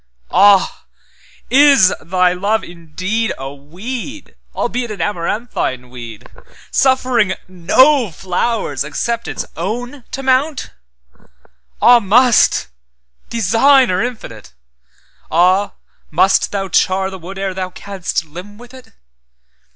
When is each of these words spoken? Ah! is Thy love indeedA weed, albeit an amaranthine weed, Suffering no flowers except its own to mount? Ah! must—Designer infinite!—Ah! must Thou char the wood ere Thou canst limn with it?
Ah! 0.33 0.85
is 1.51 1.93
Thy 2.03 2.33
love 2.33 2.63
indeedA 2.63 3.49
weed, 3.53 4.35
albeit 4.55 4.89
an 4.89 4.99
amaranthine 4.99 5.91
weed, 5.91 6.27
Suffering 6.71 7.35
no 7.47 8.09
flowers 8.09 8.83
except 8.83 9.27
its 9.27 9.45
own 9.55 10.03
to 10.09 10.23
mount? 10.23 10.71
Ah! 11.83 11.99
must—Designer 11.99 14.01
infinite!—Ah! 14.01 15.73
must 16.09 16.51
Thou 16.51 16.67
char 16.67 17.11
the 17.11 17.19
wood 17.19 17.37
ere 17.37 17.53
Thou 17.53 17.69
canst 17.69 18.25
limn 18.25 18.57
with 18.57 18.73
it? 18.73 18.93